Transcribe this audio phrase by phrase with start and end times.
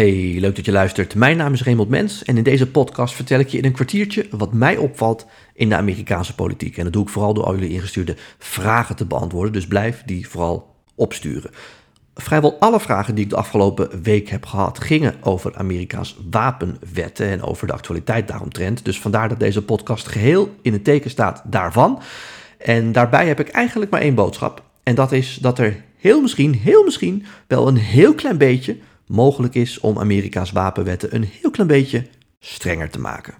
[0.00, 1.14] Hey, leuk dat je luistert.
[1.14, 4.26] Mijn naam is Raymond Mens en in deze podcast vertel ik je in een kwartiertje
[4.30, 6.76] wat mij opvalt in de Amerikaanse politiek.
[6.76, 10.28] En dat doe ik vooral door al jullie ingestuurde vragen te beantwoorden, dus blijf die
[10.28, 11.50] vooral opsturen.
[12.14, 17.42] Vrijwel alle vragen die ik de afgelopen week heb gehad gingen over Amerika's wapenwetten en
[17.42, 18.84] over de actualiteit daaromtrent.
[18.84, 22.02] Dus vandaar dat deze podcast geheel in het teken staat daarvan.
[22.58, 24.62] En daarbij heb ik eigenlijk maar één boodschap.
[24.82, 28.76] En dat is dat er heel misschien, heel misschien wel een heel klein beetje
[29.10, 32.06] mogelijk is om Amerika's wapenwetten een heel klein beetje
[32.40, 33.34] strenger te maken.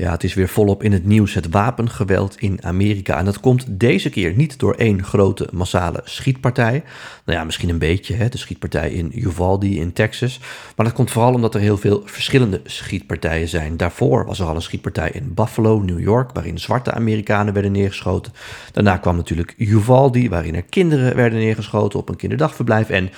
[0.00, 3.18] Ja, het is weer volop in het nieuws het wapengeweld in Amerika.
[3.18, 6.82] En dat komt deze keer niet door één grote massale schietpartij.
[7.24, 10.40] Nou ja, misschien een beetje, hè, de schietpartij in Uvalde in Texas.
[10.76, 13.76] Maar dat komt vooral omdat er heel veel verschillende schietpartijen zijn.
[13.76, 18.32] Daarvoor was er al een schietpartij in Buffalo, New York, waarin zwarte Amerikanen werden neergeschoten.
[18.72, 22.88] Daarna kwam natuurlijk Uvalde, waarin er kinderen werden neergeschoten op een kinderdagverblijf.
[22.88, 23.10] En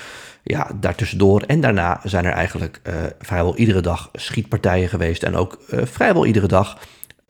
[0.43, 5.23] ja, daartussendoor en daarna zijn er eigenlijk uh, vrijwel iedere dag schietpartijen geweest.
[5.23, 6.79] En ook uh, vrijwel iedere dag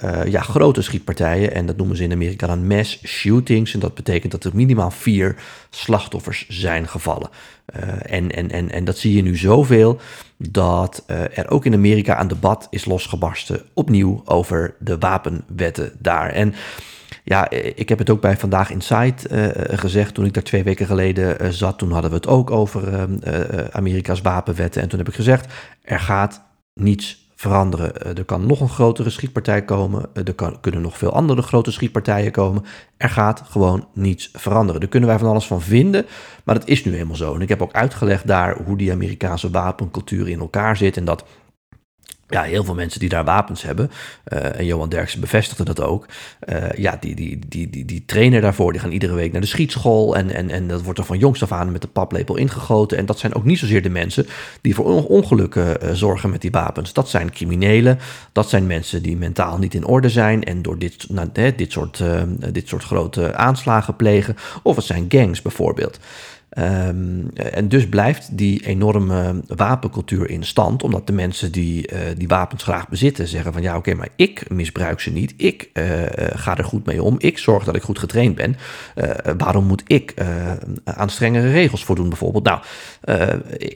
[0.05, 1.55] uh, ja, grote schietpartijen.
[1.55, 3.75] En dat noemen ze in Amerika dan mass shootings.
[3.75, 5.37] En dat betekent dat er minimaal vier
[5.71, 7.31] slachtoffers zijn gevallen.
[8.03, 10.01] en, en, en, en dat zie je nu zoveel
[10.37, 13.63] dat er ook in Amerika een debat is losgebarsten.
[13.75, 16.31] Opnieuw over de wapenwetten daar.
[16.31, 16.55] En
[17.23, 20.87] ja, ik heb het ook bij Vandaag Insight uh, gezegd toen ik daar twee weken
[20.87, 21.79] geleden zat.
[21.79, 24.83] Toen hadden we het ook over uh, Amerika's wapenwetten.
[24.83, 26.43] En toen heb ik gezegd, er gaat
[26.75, 28.17] niets veranderen.
[28.17, 30.09] er kan nog een grotere schietpartij komen.
[30.13, 32.65] er kunnen nog veel andere grote schietpartijen komen.
[32.97, 34.81] Er gaat gewoon niets veranderen.
[34.81, 36.07] Daar kunnen wij van alles van vinden,
[36.45, 37.35] maar dat is nu helemaal zo.
[37.35, 40.97] En ik heb ook uitgelegd daar hoe die Amerikaanse wapencultuur in elkaar zit.
[40.97, 41.25] En dat
[42.33, 43.91] ja, heel veel mensen die daar wapens hebben,
[44.33, 46.07] uh, en Johan Derksen bevestigde dat ook,
[46.49, 49.47] uh, ja, die, die, die, die, die trainen daarvoor, die gaan iedere week naar de
[49.47, 52.99] schietschool en, en, en dat wordt er van jongs af aan met de paplepel ingegoten.
[52.99, 54.27] En dat zijn ook niet zozeer de mensen
[54.61, 56.93] die voor ongelukken uh, zorgen met die wapens.
[56.93, 57.99] Dat zijn criminelen,
[58.33, 62.05] dat zijn mensen die mentaal niet in orde zijn en door dit, nou, dit, soort,
[62.53, 64.37] dit soort grote aanslagen plegen.
[64.63, 65.99] Of het zijn gangs bijvoorbeeld.
[66.59, 72.29] Um, en dus blijft die enorme wapencultuur in stand, omdat de mensen die uh, die
[72.29, 75.85] wapens graag bezitten zeggen van ja oké, maar ik misbruik ze niet, ik uh,
[76.35, 78.57] ga er goed mee om, ik zorg dat ik goed getraind ben,
[79.37, 80.15] waarom moet ik
[80.85, 82.45] aan strengere regels voldoen bijvoorbeeld?
[82.45, 82.61] Nou,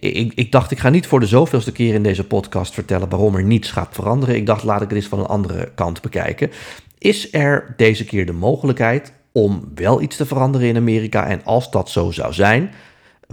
[0.01, 3.35] ik, ik, dacht ik ga niet voor de zoveelste keer in deze podcast vertellen waarom
[3.35, 4.37] er niets gaat veranderen.
[4.37, 6.51] Ik dacht laat ik het eens van een andere kant bekijken.
[6.99, 11.27] Is er deze keer de mogelijkheid om wel iets te veranderen in Amerika?
[11.27, 12.71] En als dat zo zou zijn,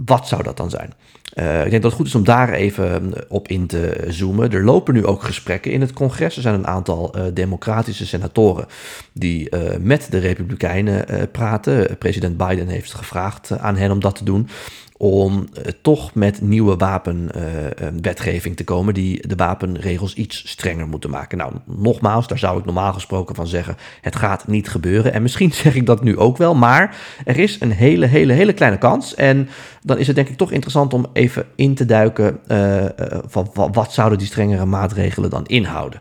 [0.04, 0.92] wat zou dat dan zijn?
[1.34, 4.52] Uh, ik denk dat het goed is om daar even op in te zoomen.
[4.52, 6.36] Er lopen nu ook gesprekken in het congres.
[6.36, 8.66] Er zijn een aantal uh, democratische senatoren
[9.12, 11.98] die uh, met de Republikeinen praten.
[11.98, 14.48] President Biden heeft gevraagd aan hen om dat te doen
[14.96, 15.48] om
[15.82, 21.38] toch met nieuwe wapenwetgeving te komen die de wapenregels iets strenger moeten maken.
[21.38, 25.12] Nou, nogmaals, daar zou ik normaal gesproken van zeggen, het gaat niet gebeuren.
[25.12, 28.52] En misschien zeg ik dat nu ook wel, maar er is een hele, hele, hele
[28.52, 29.14] kleine kans.
[29.14, 29.48] En
[29.82, 31.23] dan is het denk ik toch interessant om even
[31.54, 32.84] in te duiken uh,
[33.26, 36.00] van wat zouden die strengere maatregelen dan inhouden.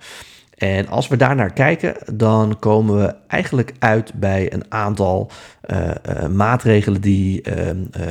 [0.57, 5.31] En als we daar naar kijken, dan komen we eigenlijk uit bij een aantal
[5.72, 7.69] uh, maatregelen die uh,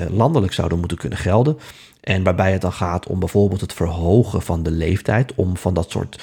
[0.08, 1.58] landelijk zouden moeten kunnen gelden.
[2.00, 5.90] En waarbij het dan gaat om bijvoorbeeld het verhogen van de leeftijd om van dat
[5.90, 6.22] soort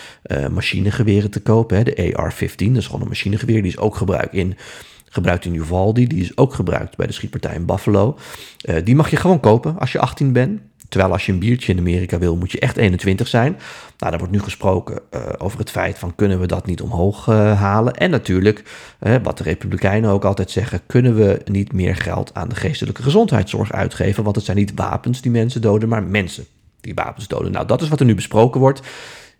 [0.52, 1.78] machinegeweren te kopen.
[1.78, 1.84] Hè.
[1.84, 4.58] De AR-15, dat is gewoon een machinegeweer, die is ook gebruikt in
[5.10, 6.08] gebruikt in Uvalde.
[6.08, 8.18] Die is ook gebruikt bij de schietpartij in Buffalo.
[8.84, 10.60] Die mag je gewoon kopen als je 18 bent.
[10.90, 13.52] Terwijl als je een biertje in Amerika wil, moet je echt 21 zijn.
[13.98, 17.28] Nou, daar wordt nu gesproken uh, over het feit van kunnen we dat niet omhoog
[17.28, 17.94] uh, halen.
[17.94, 18.64] En natuurlijk,
[19.02, 23.02] uh, wat de Republikeinen ook altijd zeggen, kunnen we niet meer geld aan de geestelijke
[23.02, 24.24] gezondheidszorg uitgeven.
[24.24, 26.46] Want het zijn niet wapens die mensen doden, maar mensen
[26.82, 27.52] die wapens doden.
[27.52, 28.82] Nou, dat is wat er nu besproken wordt.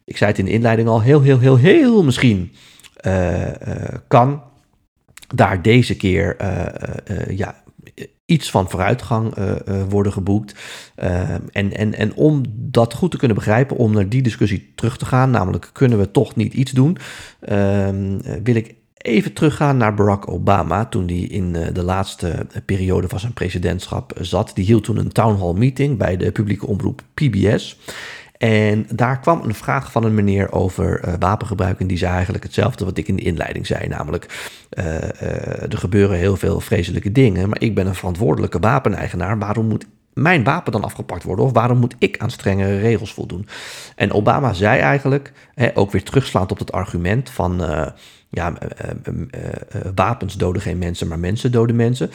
[0.06, 2.52] Ik zei het in de inleiding al, heel, heel, heel, heel misschien
[4.08, 4.42] kan
[5.36, 6.36] daar deze keer
[7.30, 7.56] ja,
[8.30, 9.54] iets van vooruitgang uh,
[9.90, 10.56] worden geboekt.
[11.04, 14.98] Uh, en, en, en om dat goed te kunnen begrijpen, om naar die discussie terug
[14.98, 16.98] te gaan, namelijk kunnen we toch niet iets doen,
[17.40, 23.20] ehm, wil ik even teruggaan naar Barack Obama toen hij in de laatste periode van
[23.20, 24.52] zijn presidentschap zat.
[24.54, 27.78] Die hield toen een town hall meeting bij de publieke omroep PBS.
[28.40, 31.80] En daar kwam een vraag van een meneer over uh, wapengebruik.
[31.80, 33.88] En die zei eigenlijk hetzelfde wat ik in de inleiding zei.
[33.88, 37.50] Namelijk, uh, uh, er gebeuren heel veel vreselijke dingen.
[37.50, 39.40] Maar ik ben een verantwoordelijke wapeneigenaar.
[39.40, 41.46] Waarom moet mijn wapen dan afgepakt worden?
[41.46, 43.48] Of waarom moet ik aan strengere regels voldoen?
[43.96, 47.62] En Obama zei eigenlijk, hè, ook weer terugslaand op het argument van.
[48.32, 48.54] Ja,
[49.96, 52.12] wapens doden geen mensen, maar mensen doden mensen.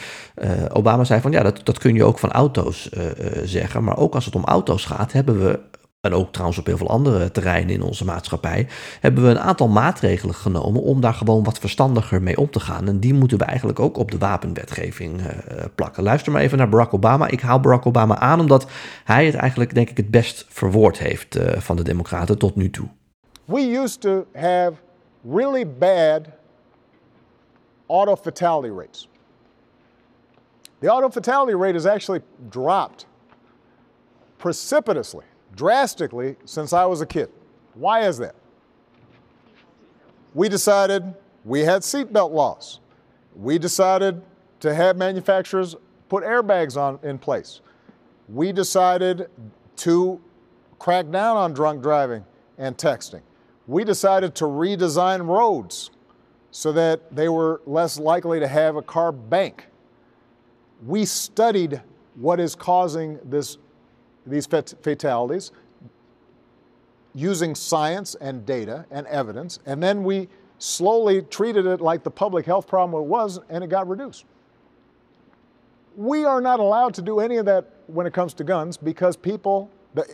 [0.69, 2.89] Obama zei van ja, dat, dat kun je ook van auto's
[3.43, 3.83] zeggen.
[3.83, 5.59] Maar ook als het om auto's gaat, hebben we
[6.05, 8.67] en ook trouwens op heel veel andere terreinen in onze maatschappij,
[8.99, 12.87] hebben we een aantal maatregelen genomen om daar gewoon wat verstandiger mee om te gaan.
[12.87, 15.27] En die moeten we eigenlijk ook op de wapenwetgeving uh,
[15.75, 16.03] plakken.
[16.03, 17.27] Luister maar even naar Barack Obama.
[17.27, 18.67] Ik haal Barack Obama aan omdat
[19.03, 22.69] hij het eigenlijk, denk ik, het best verwoord heeft uh, van de Democraten tot nu
[22.69, 22.87] toe.
[23.45, 24.73] We used to have
[25.29, 26.21] really bad
[27.87, 29.09] auto fatality rates.
[30.79, 33.05] The auto fatality rate has actually dropped
[34.37, 35.25] precipitously
[35.55, 37.29] drastically since I was a kid.
[37.73, 38.35] Why is that?
[40.33, 41.13] We decided
[41.43, 42.79] we had seatbelt laws.
[43.35, 44.21] We decided
[44.59, 45.75] to have manufacturers
[46.09, 47.61] put airbags on in place.
[48.27, 49.29] We decided
[49.77, 50.21] to
[50.79, 52.25] crack down on drunk driving
[52.57, 53.21] and texting.
[53.67, 55.91] We decided to redesign roads
[56.51, 59.67] so that they were less likely to have a car bank.
[60.85, 61.81] We studied
[62.15, 63.57] what is causing this
[64.25, 65.51] these fatalities
[67.13, 70.27] using science and data and evidence, and then we
[70.57, 74.25] slowly treated it like the public health problem it was, and it got reduced.
[75.95, 79.15] We are not allowed to do any of that when it comes to guns because
[79.15, 79.69] people,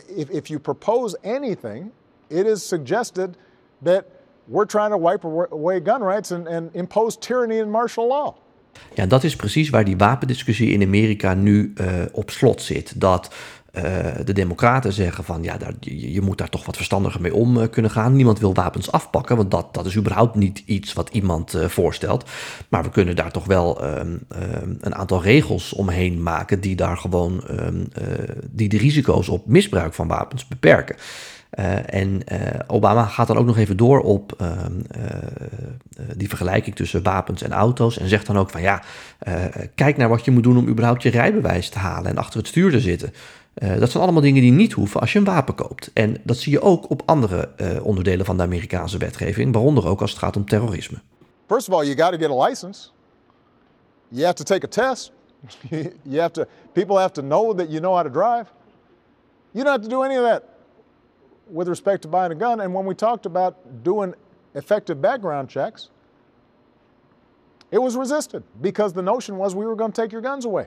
[0.08, 1.90] if, if you propose anything,
[2.30, 3.36] it is suggested
[3.82, 4.06] that
[4.46, 8.34] we're trying to wipe away gun rights and, and impose tyranny and martial law.
[8.94, 13.00] Ja, dat is precies waar die wapendiscussie in Amerika nu uh, op slot zit.
[13.00, 13.34] Dat
[13.72, 13.82] uh,
[14.24, 17.64] de Democraten zeggen van ja, daar, je, moet daar toch wat verstandiger mee om uh,
[17.70, 18.16] kunnen gaan.
[18.16, 22.30] Niemand wil wapens afpakken, want dat, dat is überhaupt niet iets wat iemand uh, voorstelt.
[22.68, 24.20] Maar we kunnen daar toch wel um,
[24.62, 27.88] um, een aantal regels omheen maken die daar gewoon um,
[28.50, 30.96] die de risico's op misbruik van wapens beperken.
[31.86, 32.22] En
[32.66, 34.36] Obama gaat dan ook nog even door op
[36.16, 37.98] die vergelijking tussen wapens en auto's.
[37.98, 38.82] En zegt dan ook van ja,
[39.74, 42.48] kijk naar wat je moet doen om überhaupt je rijbewijs te halen en achter het
[42.48, 43.12] stuur te zitten.
[43.54, 45.90] Uh, dat zijn allemaal dingen die niet hoeven als je een wapen koopt.
[45.92, 50.00] En dat zie je ook op andere uh, onderdelen van de Amerikaanse wetgeving, waaronder ook
[50.00, 50.98] als het gaat om terrorisme.
[51.46, 52.88] First of all, you got to get a license.
[54.08, 55.12] You have to take a test.
[56.02, 58.52] you have to people have to know that you know how to drive.
[59.50, 60.42] You don't have to do any of that
[61.50, 62.60] with respect to buying a gun.
[62.60, 64.14] And when we talked about doing
[64.54, 65.90] effective background checks,
[67.70, 70.66] it was resisted because the notion was we were going to take your guns away.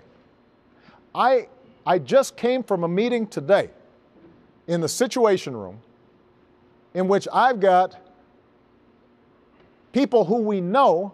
[1.13, 1.47] I
[1.85, 3.69] I just came from a meeting today
[4.67, 5.81] in the Situation Room
[6.93, 7.95] in which I've got
[9.91, 11.13] people who we know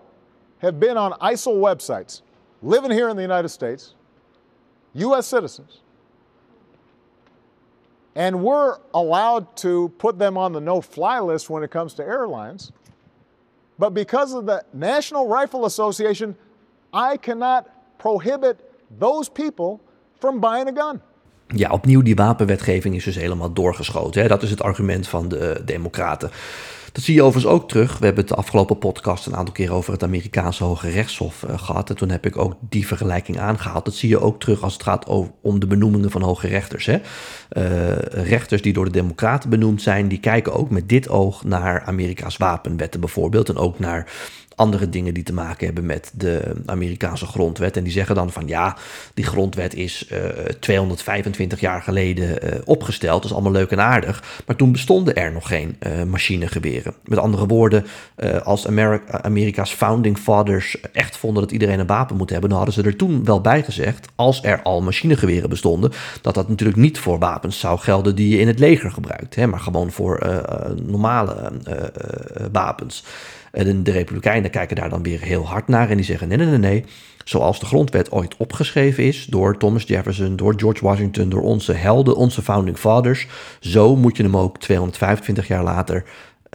[0.60, 2.22] have been on ISIL websites,
[2.62, 3.96] living here in the United States,
[4.94, 5.28] U.S.
[5.28, 5.82] citizens,
[8.16, 12.04] and we're allowed to put them on the no fly list when it comes to
[12.04, 12.72] airlines.
[13.80, 16.36] But because of the National Rifle Association,
[16.94, 19.82] I cannot prohibit those people
[20.22, 21.02] gun.
[21.48, 24.22] Ja, opnieuw die wapenwetgeving is dus helemaal doorgeschoten.
[24.22, 24.28] Hè?
[24.28, 26.32] Dat is het argument van de Democraten.
[26.92, 27.98] Dat zie je overigens ook terug.
[27.98, 31.58] We hebben het de afgelopen podcast een aantal keer over het Amerikaanse Hoge Rechtshof uh,
[31.58, 31.90] gehad.
[31.90, 33.86] En toen heb ik ook die vergelijking aangehaald.
[33.86, 35.06] Dat zie je ook terug als het gaat
[35.42, 36.86] om de benoemingen van hoge rechters.
[36.86, 36.94] Hè?
[36.94, 41.84] Uh, rechters die door de Democraten benoemd zijn, die kijken ook met dit oog naar
[41.86, 43.50] Amerika's wapenwetten bijvoorbeeld.
[43.50, 44.12] En ook naar
[44.62, 47.78] andere dingen die te maken hebben met de Amerikaanse grondwet.
[47.78, 48.78] En die zeggen dan van ja,
[49.14, 53.22] die grondwet is uh, eh, 225 jaar geleden uh, opgesteld.
[53.22, 54.24] Dat is allemaal leuk en aardig.
[54.46, 56.94] Maar toen bestonden er nog geen uh, machinegeweren.
[57.06, 57.86] Met andere woorden,
[58.44, 62.76] als Amerika, Amerika's founding fathers echt vonden dat iedereen een wapen moet hebben, dan hadden
[62.76, 65.92] ze er toen wel bij gezegd, als er al machinegeweren bestonden,
[66.22, 69.48] dat dat natuurlijk niet voor wapens zou gelden die je in het leger gebruikt, hè,
[69.48, 70.44] maar gewoon voor
[70.86, 71.52] normale
[72.52, 73.04] wapens.
[73.52, 76.48] En de Republikeinen kijken daar dan weer heel hard naar en die zeggen: nee, nee,
[76.48, 76.86] nee, nee.
[77.24, 82.16] Zoals de grondwet ooit opgeschreven is door Thomas Jefferson, door George Washington, door onze helden,
[82.16, 83.28] onze founding fathers,
[83.60, 86.04] zo moet je hem ook 225 jaar later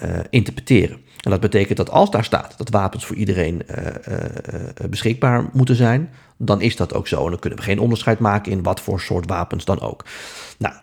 [0.05, 0.97] uh, interpreteren.
[1.21, 4.21] En dat betekent dat als daar staat dat wapens voor iedereen uh, uh,
[4.91, 7.25] beschikbaar moeten zijn, dan is dat ook zo.
[7.25, 10.05] En dan kunnen we geen onderscheid maken in wat voor soort wapens dan ook.
[10.59, 10.75] Nou,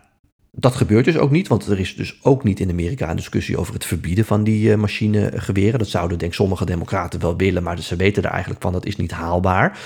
[0.56, 3.58] dat gebeurt dus ook niet, want er is dus ook niet in Amerika een discussie
[3.58, 5.80] over het verbieden van die uh, machinegeweren.
[5.80, 8.86] Dat zouden denk ik sommige democraten wel willen, maar ze weten er eigenlijk van dat
[8.86, 9.80] is niet haalbaar.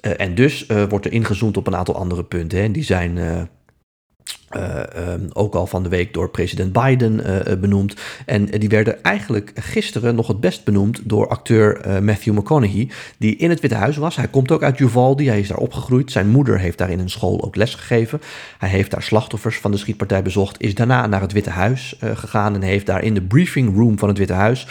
[0.00, 2.58] Uh, en dus uh, wordt er ingezoomd op een aantal andere punten.
[2.58, 2.64] Hè.
[2.64, 3.18] En die zijn
[5.32, 7.94] ook al van de week door president Biden uh, benoemd.
[8.26, 13.50] En die werden eigenlijk gisteren nog het best benoemd door acteur Matthew McConaughey, die in
[13.50, 14.16] het Witte Huis was.
[14.16, 16.12] Hij komt ook uit Uvalde, hij is daar opgegroeid.
[16.12, 18.20] Zijn moeder heeft daar in een school ook les gegeven.
[18.58, 22.54] Hij heeft daar slachtoffers van de schietpartij bezocht, is daarna naar het Witte Huis gegaan
[22.54, 24.66] en heeft daar in de briefing room van het Witte Huis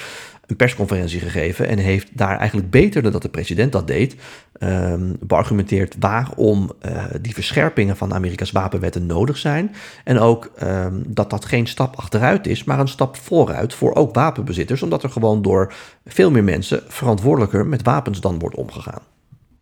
[0.51, 4.15] een persconferentie gegeven en heeft daar eigenlijk beter dan dat de president dat deed,
[4.59, 9.71] um, beargumenteerd waarom uh, die verscherpingen van Amerika's wapenwetten nodig zijn.
[10.03, 14.15] En ook um, dat dat geen stap achteruit is, maar een stap vooruit voor ook
[14.15, 15.73] wapenbezitters, omdat er gewoon door
[16.05, 19.01] veel meer mensen verantwoordelijker met wapens dan wordt omgegaan.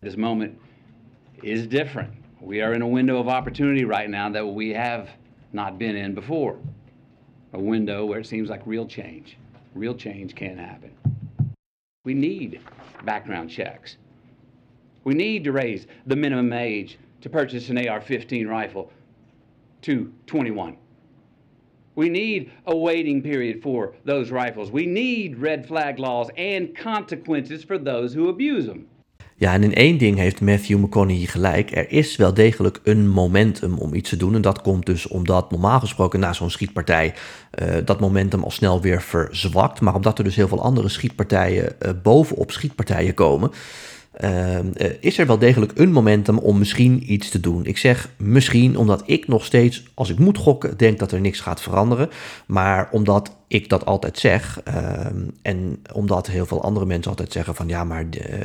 [0.00, 0.52] This moment
[1.40, 2.08] is different.
[2.46, 5.06] We are in a window of opportunity right now that we have
[5.50, 6.54] not been in before.
[7.54, 9.22] A window where it seems like real change.
[9.74, 10.90] Real change can happen.
[12.04, 12.60] We need
[13.04, 13.96] background checks.
[15.04, 18.90] We need to raise the minimum age to purchase an AR 15 rifle
[19.82, 20.76] to 21.
[21.96, 24.70] We need a waiting period for those rifles.
[24.70, 28.86] We need red flag laws and consequences for those who abuse them.
[29.40, 31.76] Ja, en in één ding heeft Matthew McConaughey gelijk.
[31.76, 34.34] Er is wel degelijk een momentum om iets te doen.
[34.34, 37.14] En dat komt dus omdat normaal gesproken na zo'n schietpartij
[37.62, 39.80] uh, dat momentum al snel weer verzwakt.
[39.80, 43.50] Maar omdat er dus heel veel andere schietpartijen uh, bovenop schietpartijen komen,
[44.20, 44.58] uh,
[45.00, 47.64] is er wel degelijk een momentum om misschien iets te doen.
[47.64, 51.40] Ik zeg misschien omdat ik nog steeds, als ik moet gokken, denk dat er niks
[51.40, 52.10] gaat veranderen.
[52.46, 55.06] Maar omdat ik dat altijd zeg uh,
[55.42, 58.04] en omdat heel veel andere mensen altijd zeggen van ja, maar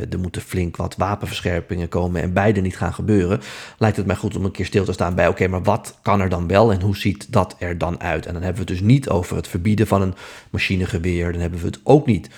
[0.09, 3.41] er moeten flink wat wapenverscherpingen komen en beide niet gaan gebeuren,
[3.77, 6.21] lijkt het mij goed om een keer stil te staan bij oké, maar wat kan
[6.21, 8.25] er dan wel en hoe ziet dat er dan uit?
[8.25, 10.13] En dan hebben we het dus niet over het verbieden van een
[10.49, 12.29] machinegeweer, dan hebben we het ook niet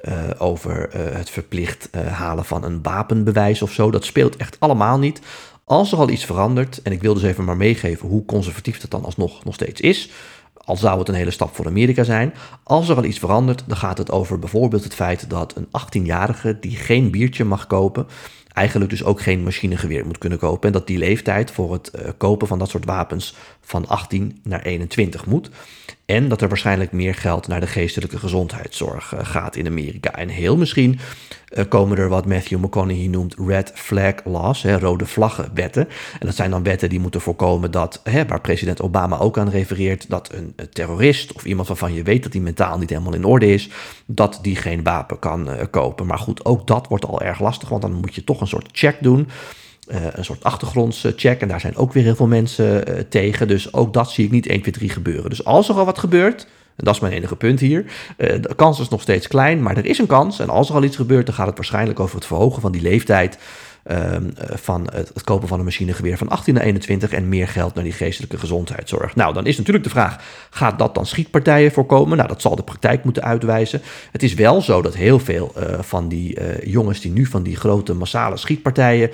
[0.00, 3.90] uh, over uh, het verplicht uh, halen van een wapenbewijs of zo.
[3.90, 5.20] Dat speelt echt allemaal niet.
[5.64, 8.90] Als er al iets verandert, en ik wil dus even maar meegeven hoe conservatief dat
[8.90, 10.10] dan alsnog nog steeds is,
[10.54, 12.34] al zou het een hele stap voor Amerika zijn.
[12.62, 16.58] Als er al iets verandert, dan gaat het over bijvoorbeeld het feit dat een 18-jarige
[16.60, 18.06] die geen biertje mag kopen,
[18.52, 20.66] eigenlijk dus ook geen machinegeweer moet kunnen kopen.
[20.66, 25.26] En dat die leeftijd voor het kopen van dat soort wapens van 18 naar 21
[25.26, 25.50] moet.
[26.06, 30.14] En dat er waarschijnlijk meer geld naar de geestelijke gezondheidszorg uh, gaat in Amerika.
[30.14, 30.98] En heel misschien
[31.52, 35.88] uh, komen er wat Matthew McConaughey noemt red flag laws, hè, rode vlaggenwetten.
[36.18, 39.50] En dat zijn dan wetten die moeten voorkomen dat, hè, waar president Obama ook aan
[39.50, 43.24] refereert, dat een, terrorist of iemand waarvan je weet dat hij mentaal niet helemaal in
[43.24, 43.70] orde is,
[44.06, 46.06] dat die geen wapen kan uh, kopen.
[46.06, 48.68] Maar goed, ook dat wordt al erg lastig, want dan moet je toch een soort
[48.72, 49.28] check doen.
[49.88, 51.40] Uh, een soort achtergrondscheck.
[51.40, 53.48] En daar zijn ook weer heel veel mensen uh, tegen.
[53.48, 55.30] Dus ook dat zie ik niet 1, 2, 3 gebeuren.
[55.30, 57.84] Dus als er al wat gebeurt, en dat is mijn enige punt hier.
[57.84, 60.38] Uh, de kans is nog steeds klein, maar er is een kans.
[60.38, 62.82] En als er al iets gebeurt, dan gaat het waarschijnlijk over het verhogen van die
[62.82, 63.38] leeftijd.
[63.90, 67.84] Um, van het, kopen van een machinegeweer van 18 naar 21 en meer geld naar
[67.84, 69.14] die geestelijke gezondheidszorg.
[69.14, 72.16] Nou, dan is natuurlijk de vraag: gaat dat dan schietpartijen voorkomen?
[72.16, 73.82] Nou, dat zal de praktijk moeten uitwijzen.
[74.12, 77.94] Het is wel zo dat heel veel van die jongens die nu van die grote
[77.94, 79.10] massale schietpartijen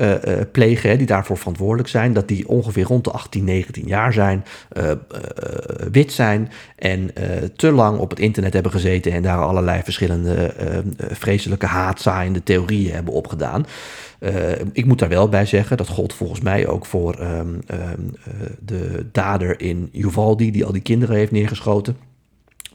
[0.00, 3.86] uh, uh, plegen, hè, die daarvoor verantwoordelijk zijn, dat die ongeveer rond de 18, 19
[3.86, 4.44] jaar zijn,
[4.76, 4.90] uh,
[5.92, 7.10] wit zijn en
[7.56, 10.54] te lang op het internet hebben gezeten en daar allerlei verschillende
[10.96, 13.66] vreselijke haatzaaiende theorieën hebben opgedaan.
[14.72, 18.14] ik moet daar wel bij zeggen, dat gold volgens mij ook voor um, um,
[18.58, 21.96] de dader in Uvalde, die al die kinderen heeft neergeschoten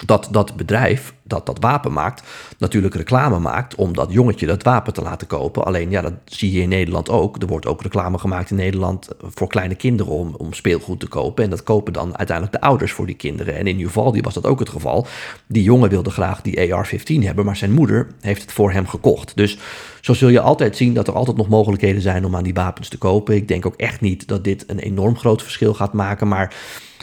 [0.05, 2.23] dat dat bedrijf dat dat wapen maakt,
[2.57, 5.65] natuurlijk reclame maakt om dat jongetje dat wapen te laten kopen.
[5.65, 7.41] Alleen ja, dat zie je in Nederland ook.
[7.41, 11.43] Er wordt ook reclame gemaakt in Nederland voor kleine kinderen om, om speelgoed te kopen.
[11.43, 13.55] En dat kopen dan uiteindelijk de ouders voor die kinderen.
[13.55, 15.07] En in Uvalde was dat ook het geval.
[15.47, 19.35] Die jongen wilde graag die AR-15 hebben, maar zijn moeder heeft het voor hem gekocht.
[19.35, 19.57] Dus
[20.01, 22.89] zo zul je altijd zien dat er altijd nog mogelijkheden zijn om aan die wapens
[22.89, 23.35] te kopen.
[23.35, 26.53] Ik denk ook echt niet dat dit een enorm groot verschil gaat maken, maar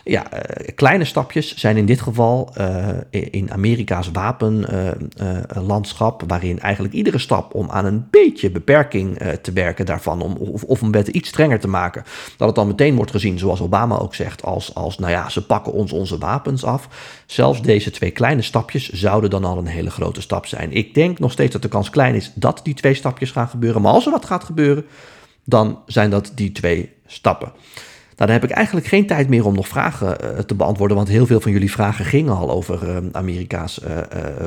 [0.04, 0.38] ja, uh,
[0.74, 7.54] kleine stapjes zijn in dit geval uh, in Amerika's wapenlandschap, uh, waarin eigenlijk iedere stap
[7.54, 11.60] om aan een beetje beperking te werken daarvan, om, of, of een wet iets strenger
[11.60, 12.04] te maken,
[12.36, 15.46] dat het dan meteen wordt gezien, zoals Obama ook zegt, als, als nou ja, ze
[15.46, 16.88] pakken ons onze wapens af.
[17.26, 20.72] Zelfs deze twee kleine stapjes zouden dan al een hele grote stap zijn.
[20.72, 23.82] Ik denk nog steeds dat de kans klein is dat die twee stapjes gaan gebeuren,
[23.82, 24.84] maar als er wat gaat gebeuren,
[25.44, 27.52] dan zijn dat die twee stappen.
[28.16, 31.08] Nou, dan heb ik eigenlijk geen tijd meer om nog vragen uh, te beantwoorden, want
[31.08, 33.98] heel veel van jullie vragen gingen al over uh, Amerika's uh,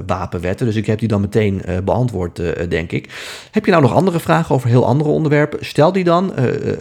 [0.06, 0.66] wapenwetten.
[0.66, 3.10] Dus ik heb die dan meteen beantwoord, denk ik.
[3.52, 5.66] Heb je nou nog andere vragen over heel andere onderwerpen?
[5.66, 6.34] Stel die dan.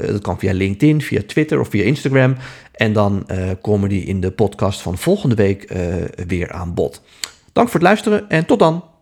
[0.07, 2.37] dat kan via LinkedIn, via Twitter of via Instagram.
[2.73, 3.27] En dan
[3.61, 5.73] komen die in de podcast van volgende week
[6.27, 7.03] weer aan bod.
[7.53, 8.94] Dank voor het luisteren en tot dan.